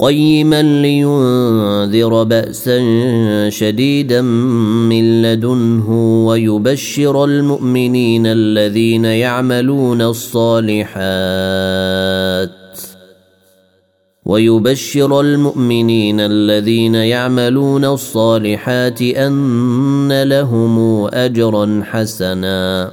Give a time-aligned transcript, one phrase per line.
[0.00, 2.80] قيما لينذر بأسا
[3.50, 5.90] شديدا من لدنه
[6.26, 10.90] ويبشر المؤمنين الذين يعملون الصالحات
[14.24, 22.92] ويبشر المؤمنين الذين يعملون الصالحات أن لهم أجرا حسنا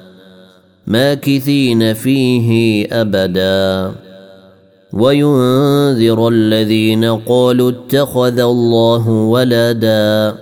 [0.88, 4.07] ماكثين فيه أبدا
[4.98, 10.36] وينذر الذين قالوا اتخذ الله ولدا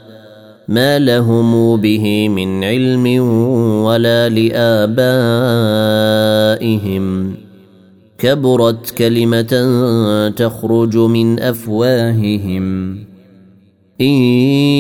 [0.68, 3.08] ما لهم به من علم
[3.84, 4.96] ولا لآبائهم.
[8.18, 9.54] كبرت كلمة
[10.30, 12.96] تخرج من أفواههم.
[14.02, 14.22] إن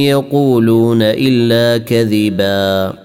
[0.03, 3.05] يقولون إلا كذبا.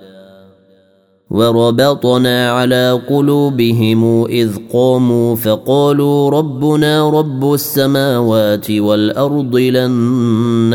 [1.31, 9.91] وربطنا على قلوبهم إذ قاموا فقالوا ربنا رب السماوات والأرض لن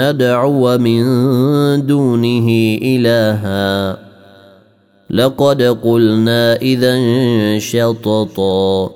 [0.00, 1.02] ندعو من
[1.86, 2.48] دونه
[2.82, 3.98] إلها.
[5.10, 6.98] لقد قلنا اذا
[7.58, 8.90] شططا.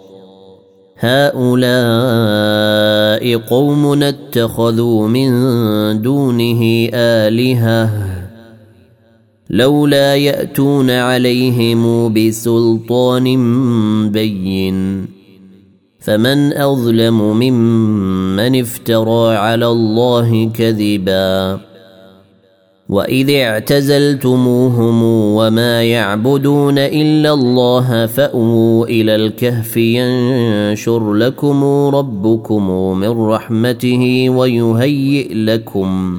[0.99, 2.41] هؤلاء
[3.37, 5.33] قوم اتخذوا من
[6.03, 8.10] دونه آلهة.
[9.51, 13.25] لولا يأتون عليهم بسلطان
[14.11, 15.07] بين.
[16.01, 21.61] فمن أظلم ممن افترى على الله كذبا.
[22.89, 35.35] وإذ اعتزلتموهم وما يعبدون إلا الله فأووا إلى الكهف ينشر لكم ربكم من رحمته ويهيئ
[35.35, 36.19] لكم.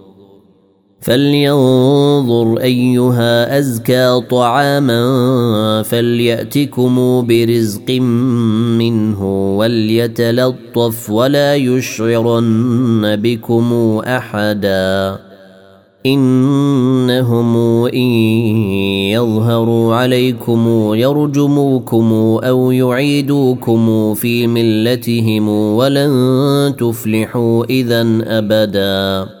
[1.01, 7.91] فلينظر أيها أزكى طعاما فليأتكم برزق
[8.77, 15.19] منه وليتلطف ولا يشعرن بكم أحدا
[16.05, 18.11] إنهم إن
[19.11, 22.13] يظهروا عليكم يرجموكم
[22.43, 29.40] أو يعيدوكم في ملتهم ولن تفلحوا إذا أبدا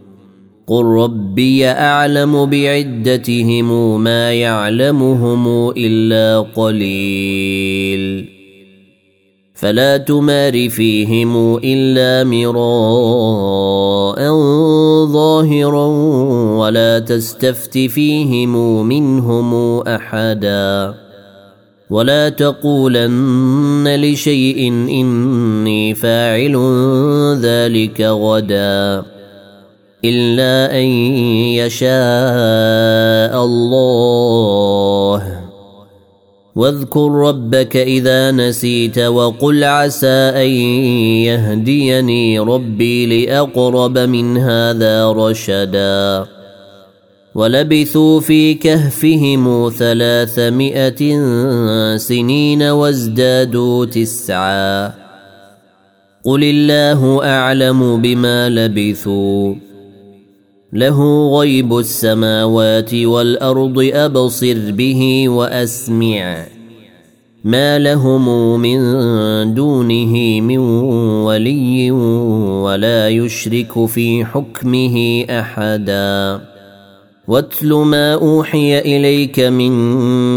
[0.71, 8.25] قل ربي أعلم بعدتهم ما يعلمهم إلا قليل
[9.53, 12.61] فلا تمار فيهم الا مراء
[15.05, 15.85] ظاهرا
[16.57, 20.93] ولا تستفت فيهم منهم احدا
[21.89, 26.55] ولا تقولن لشيء اني فاعل
[27.41, 29.20] ذلك غدا
[30.05, 30.85] إلا أن
[31.55, 35.41] يشاء الله.
[36.55, 40.49] واذكر ربك إذا نسيت وقل عسى أن
[41.29, 46.25] يهديني ربي لأقرب من هذا رشدا.
[47.35, 51.01] ولبثوا في كهفهم ثلاثمائة
[51.97, 54.87] سنين وازدادوا تسعا.
[56.25, 59.70] قل الله أعلم بما لبثوا.
[60.73, 66.45] له غيب السماوات والأرض أبصر به وأسمع.
[67.43, 68.79] ما لهم من
[69.53, 70.57] دونه من
[71.27, 71.91] ولي
[72.61, 76.41] ولا يشرك في حكمه أحدا.
[77.27, 79.73] واتل ما أوحي إليك من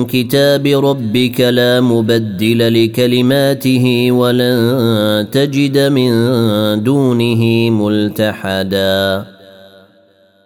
[0.05, 6.13] كتاب ربك لا مبدل لكلماته ولن تجد من
[6.83, 9.34] دونه ملتحدا.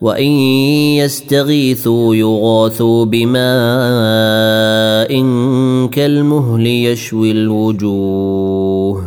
[0.00, 0.32] وان
[1.02, 3.38] يستغيثوا يغاثوا بماء
[5.88, 9.04] كالمهل يشوي الوجوه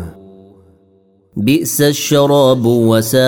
[1.38, 3.20] بئس الشراب وساءت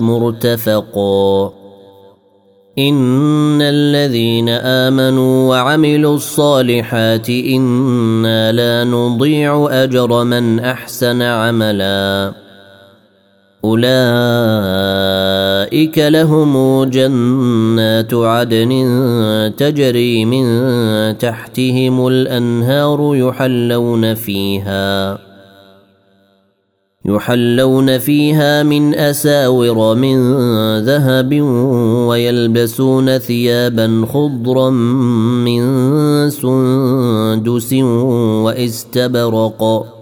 [0.00, 1.52] مرتفقا
[2.78, 12.41] ان الذين امنوا وعملوا الصالحات أنا لا نضيع اجر من احسن عملا
[13.64, 13.88] أولئك
[15.98, 18.72] لهم جنات عدن
[19.56, 20.44] تجري من
[21.18, 25.18] تحتهم الأنهار يحلون فيها
[27.04, 30.18] يحلون فيها من أساور من
[30.78, 31.40] ذهب
[32.08, 35.62] ويلبسون ثيابا خضرا من
[36.30, 37.72] سندس
[38.44, 40.01] وإستبرق.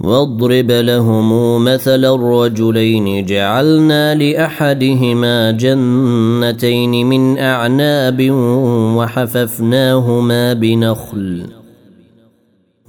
[0.00, 8.30] واضرب لهم مثل الرجلين جعلنا لأحدهما جنتين من أعناب
[8.96, 11.46] وحففناهما بنخل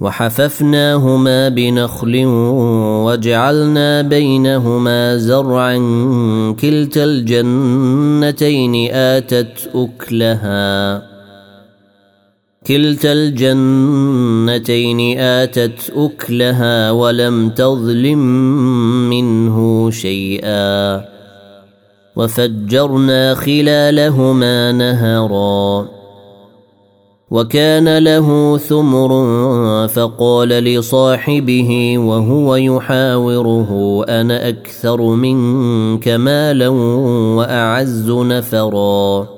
[0.00, 2.22] وحففناهما بنخل
[3.06, 5.76] وجعلنا بينهما زرعا
[6.60, 11.07] كلتا الجنتين آتت أكلها
[12.68, 18.18] كلتا الجنتين آتت أكلها ولم تظلم
[19.10, 21.04] منه شيئا.
[22.16, 25.88] وفجرنا خلالهما نهرا.
[27.30, 29.08] وكان له ثمر
[29.88, 39.37] فقال لصاحبه وهو يحاوره أنا أكثر منك مالا وأعز نفرا.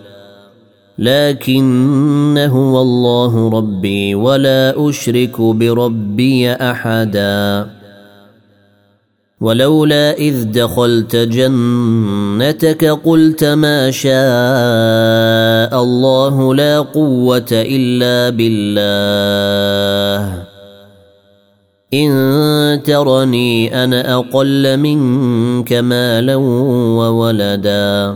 [1.01, 7.67] لكن هو الله ربي ولا أشرك بربي أحدا.
[9.41, 14.13] ولولا إذ دخلت جنتك قلت ما شاء
[15.83, 18.61] الله لا قوة إلا بالله.
[21.93, 28.15] إن ترني أنا أقل منك مالا وولدا.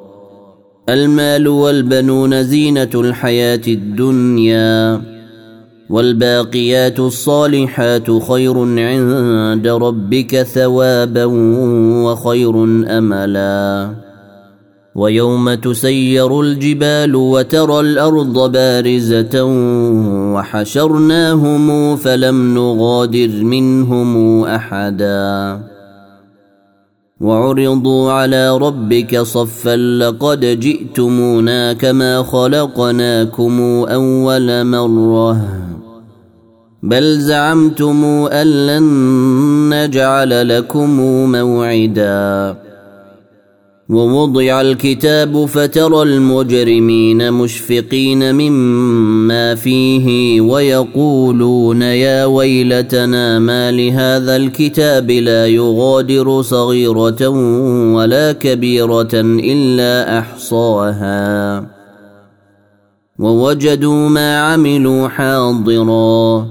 [0.89, 5.01] المال والبنون زينة الحياة الدنيا
[5.89, 11.25] والباقيات الصالحات خير عند ربك ثوابا
[12.05, 12.63] وخير
[12.97, 13.89] أملا.
[14.95, 19.43] ويوم تسير الجبال وترى الأرض بارزة
[20.35, 25.70] وحشرناهم فلم نغادر منهم أحدا.
[27.21, 35.37] وعرضوا على ربك صفا لقد جئتمونا كما خلقناكم أول مرة.
[36.83, 38.83] بل زعمتم أن لن
[39.73, 40.99] نجعل لكم
[41.31, 42.55] موعدا.
[43.91, 56.41] ووضع الكتاب فترى المجرمين مشفقين مما فيه ويقولون يا ويلتنا ما لهذا الكتاب لا يغادر
[56.41, 57.27] صغيرة
[57.95, 61.67] ولا كبيرة إلا أحصاها.
[63.19, 66.47] ووجدوا ما عملوا حاضرا.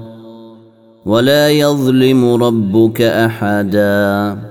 [1.05, 4.50] ولا يظلم ربك أحدا.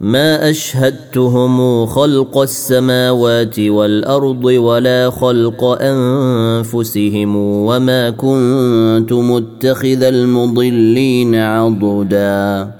[0.00, 12.70] ما أشهدتهم خلق السماوات والأرض ولا خلق أنفسهم وما كنت متخذ المضلين عضدا.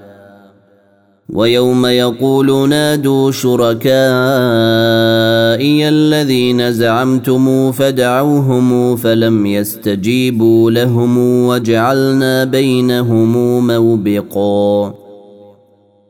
[1.29, 3.89] ويوم يقول نادوا شركائي
[5.89, 15.08] الذين زعمتم فدعوهم فلم يستجيبوا لهم وجعلنا بينهم موبقا.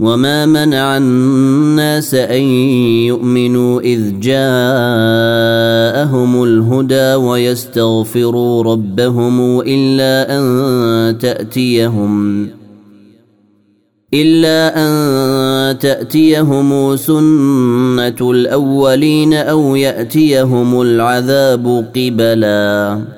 [0.00, 2.42] وما منع الناس ان
[3.10, 4.42] يؤمنوا اذ جاءهم
[6.44, 12.48] الهدى ويستغفروا ربهم الا ان تاتيهم
[14.14, 23.17] الا ان تاتيهم سنه الاولين أو ياتيهم العذاب قبلا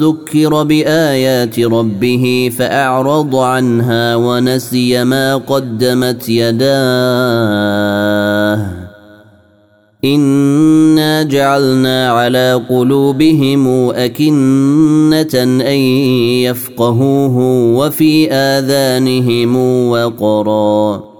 [0.00, 6.64] ذكر بآيات ربه فأعرض عنها ونسي ما قدمت يداه.
[10.04, 15.78] إنا جعلنا على قلوبهم أكنة أن
[16.44, 17.36] يفقهوه
[17.76, 19.56] وفي آذانهم
[19.90, 21.14] وقرا.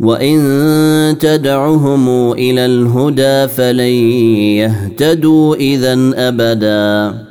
[0.00, 3.94] وإن تدعهم إلى الهدى فلن
[4.60, 7.29] يهتدوا إذا أبدا.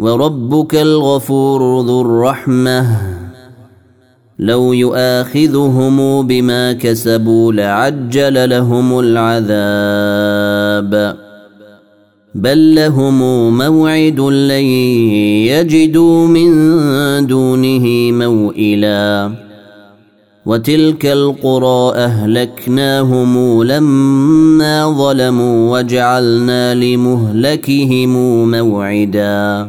[0.00, 2.86] وربك الغفور ذو الرحمة.
[4.38, 9.54] لو يؤاخذهم بما كسبوا لعجل لهم العذاب.
[12.34, 13.18] بل لهم
[13.58, 14.64] موعد لن
[15.46, 16.50] يجدوا من
[17.26, 19.32] دونه موئلا.
[20.46, 29.68] وتلك القرى أهلكناهم لما ظلموا وجعلنا لمهلكهم موعدا.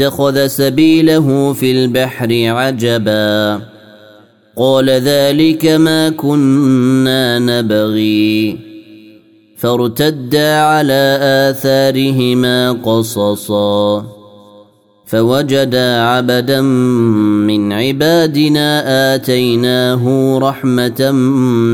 [0.00, 3.60] واتخذ سبيله في البحر عجبا
[4.56, 8.58] قال ذلك ما كنا نبغي
[9.56, 11.18] فارتدا على
[11.50, 14.06] آثارهما قصصا
[15.06, 21.10] فوجدا عبدا من عبادنا آتيناه رحمة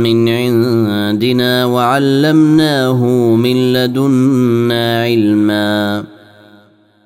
[0.02, 3.04] من عندنا وعلمناه
[3.36, 6.15] من لدنا علما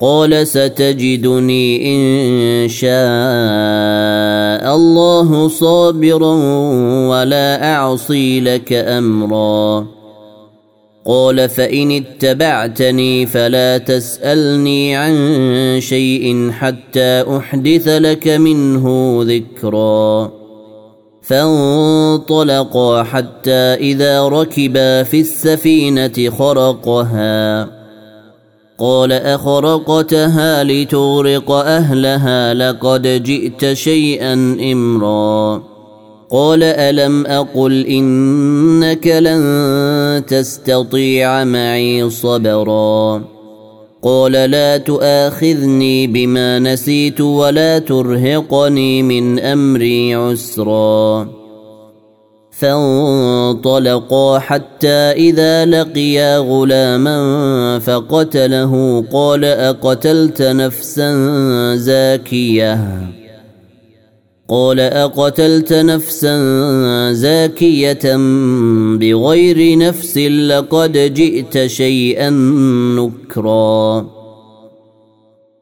[0.00, 2.90] قال ستجدني إن شاء
[4.76, 6.34] الله صابرا
[7.08, 9.86] ولا أعصي لك أمرا.
[11.06, 15.16] قال فإن اتبعتني فلا تسألني عن
[15.80, 20.30] شيء حتى أحدث لك منه ذكرا.
[21.22, 27.75] فانطلقا حتى إذا ركبا في السفينة خرقها.
[28.78, 34.32] قال أخرقتها لتغرق أهلها لقد جئت شيئا
[34.72, 35.62] إمرا.
[36.30, 43.24] قال ألم أقل إنك لن تستطيع معي صبرا.
[44.02, 51.28] قال لا تؤاخذني بما نسيت ولا ترهقني من أمري عسرا.
[52.58, 61.12] فانطلقا حتى إذا لقيا غلاما فقتله قال أقتلت نفسا
[61.76, 63.00] زاكية؟
[64.48, 66.36] قال أقتلت نفسا
[67.12, 68.16] زاكية
[68.96, 72.30] بغير نفس لقد جئت شيئا
[72.96, 74.15] نكرا.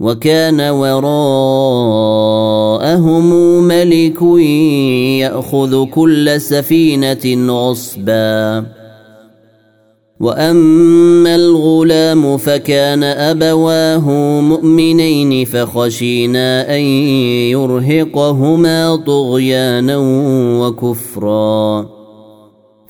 [0.00, 1.24] وكان وراءهم
[3.62, 4.22] ملك
[5.20, 8.66] يأخذ كل سفينة غصبا.
[10.20, 16.80] وأما الغلام فكان أبواه مؤمنين فخشينا أن
[17.50, 19.96] يرهقهما طغيانا
[20.60, 21.95] وكفرا.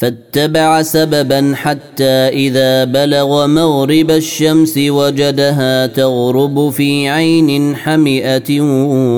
[0.00, 8.60] فاتبع سببا حتى إذا بلغ مغرب الشمس وجدها تغرب في عين حمئة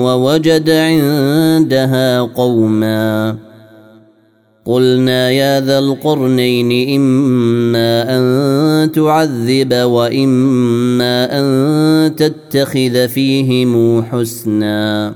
[0.03, 3.35] ووجد عندها قوما.
[4.65, 15.15] قلنا يا ذا القرنين إما أن تعذب وإما أن تتخذ فيهم حسنا.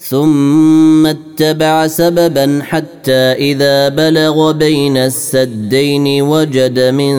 [0.00, 7.14] ثم اتبع سببا حتى إذا بلغ بين السدين وجد من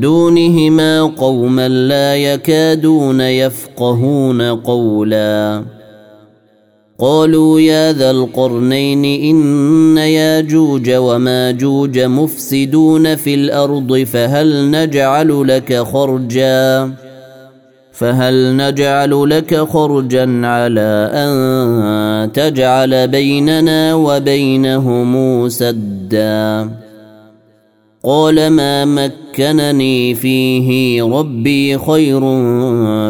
[0.00, 5.64] دونهما قوما لا يكادون يفقهون قولا.
[6.98, 16.90] قالوا يا ذا القرنين إن ياجوج وماجوج مفسدون في الأرض فهل نجعل لك خرجا؟
[18.00, 26.70] فهل نجعل لك خرجا على أن تجعل بيننا وبينهم سدا؟
[28.04, 32.20] قال ما مكنني فيه ربي خير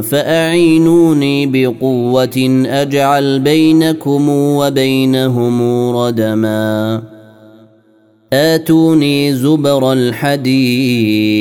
[0.02, 5.62] فأعينوني بقوة أجعل بينكم وبينهم
[5.96, 7.02] ردما.
[8.32, 11.40] آتوني زبر الحديد.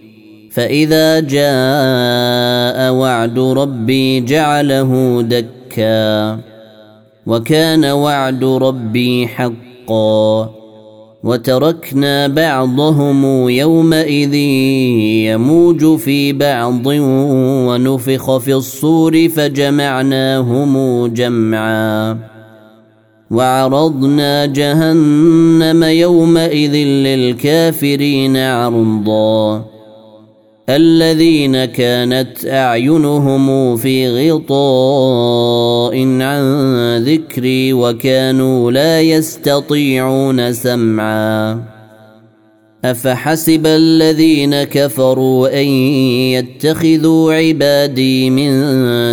[0.51, 6.39] فإذا جاء وعد ربي جعله دكا
[7.25, 10.49] وكان وعد ربي حقا
[11.23, 14.33] وتركنا بعضهم يومئذ
[15.23, 16.85] يموج في بعض
[17.67, 22.17] ونفخ في الصور فجمعناهم جمعا
[23.31, 29.70] وعرضنا جهنم يومئذ للكافرين عرضا
[30.75, 36.43] الذين كانت أعينهم في غطاء عن
[36.97, 41.63] ذكري وكانوا لا يستطيعون سمعا.
[42.85, 45.67] أفحسب الذين كفروا أن
[46.35, 48.51] يتخذوا عبادي من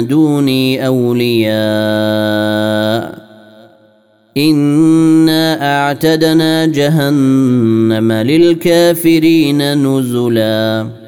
[0.07, 1.59] دوني أولياء؟
[4.37, 11.08] إنا أعتدنا جهنم للكافرين نزلا.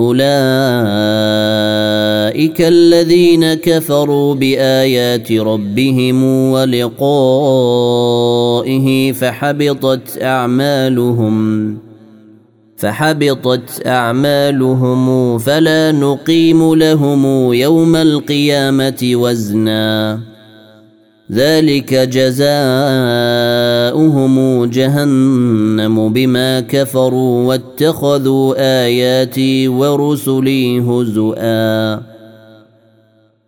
[0.00, 0.20] اولئك
[2.60, 8.02] الذين كفروا بايات ربهم ولقائه
[9.12, 11.78] فحبطت اعمالهم
[12.76, 20.20] فحبطت اعمالهم فلا نقيم لهم يوم القيامه وزنا
[21.32, 22.44] ذلك جزاؤهم
[24.64, 31.94] جهنم بما كفروا واتخذوا آياتي ورسلي هزؤا.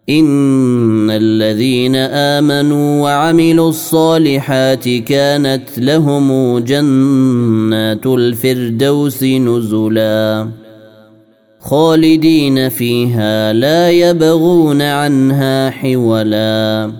[0.08, 10.48] إن الذين آمنوا وعملوا الصالحات كانت لهم جنات الفردوس نزلا.
[11.60, 16.92] خالدين فيها لا يبغون عنها حولا.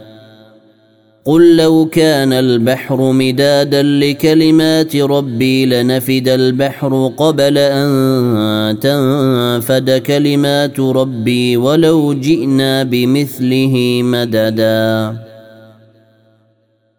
[1.25, 12.15] قل لو كان البحر مدادا لكلمات ربي لنفد البحر قبل أن تنفد كلمات ربي ولو
[12.15, 15.17] جئنا بمثله مددا.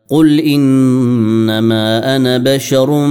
[0.09, 3.07] قل إنما أنا بشر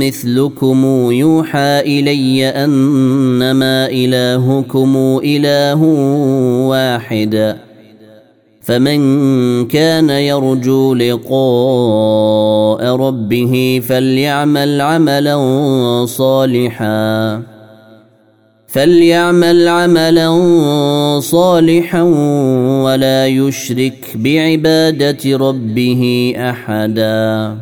[0.00, 5.82] مثلكم يوحى إلي أنما إلهكم إله
[6.68, 7.65] واحد.
[8.66, 15.36] فمن كان يرجو لقاء ربه فليعمل عملا
[16.06, 17.42] صالحا
[18.66, 20.30] فليعمل عملا
[21.20, 22.02] صالحا
[22.82, 27.56] ولا يشرك بعبادة ربه أحدا.